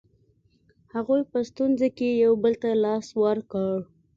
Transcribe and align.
هغوی 0.93 1.21
په 1.31 1.39
ستونزو 1.49 1.87
کې 1.97 2.09
یو 2.23 2.33
بل 2.43 2.53
ته 2.61 2.69
لاس 2.83 3.07
ورکړ. 3.23 3.75